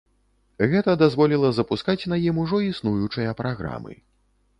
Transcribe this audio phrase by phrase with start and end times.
[0.69, 3.93] Гэта дазволіла запускаць на ім ужо існуючыя праграмы.